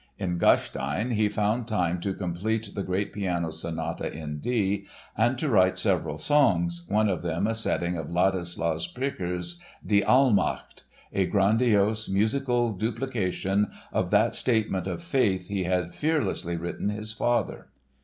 [0.17, 5.47] In Gastein he found time to complete the great piano sonata in D and to
[5.47, 12.73] write several songs, one of them a setting of Ladislaus Pyrker's Die Allmacht—a grandiose musical
[12.73, 17.67] duplication of that statement of faith he had fearlessly written his father.